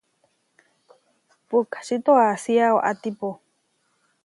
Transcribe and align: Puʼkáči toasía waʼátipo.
Puʼkáči 1.47 1.95
toasía 2.05 2.65
waʼátipo. 2.75 3.29